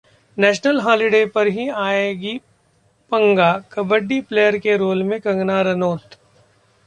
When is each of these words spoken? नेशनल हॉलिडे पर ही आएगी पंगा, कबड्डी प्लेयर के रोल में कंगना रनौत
नेशनल 0.37 0.79
हॉलिडे 0.81 1.25
पर 1.25 1.47
ही 1.47 1.67
आएगी 1.69 2.37
पंगा, 3.11 3.51
कबड्डी 3.71 4.19
प्लेयर 4.21 4.57
के 4.57 4.77
रोल 4.77 5.03
में 5.03 5.19
कंगना 5.21 5.61
रनौत 5.61 6.17